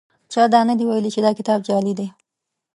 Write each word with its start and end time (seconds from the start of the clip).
چا 0.31 0.43
دا 0.53 0.59
نه 0.69 0.73
دي 0.77 0.83
ویلي 0.87 1.09
چې 1.15 1.21
دا 1.25 1.31
کتاب 1.39 1.59
جعلي 1.67 1.93
دی. 1.99 2.07